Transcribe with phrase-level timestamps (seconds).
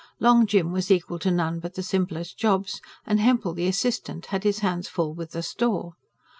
[0.19, 4.43] Long Jim was equal to none but the simplest jobs; and Hempel, the assistant, had
[4.43, 5.91] his hands full with the store.